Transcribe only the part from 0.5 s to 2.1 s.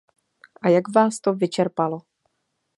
A jak vás to vyčerpalo!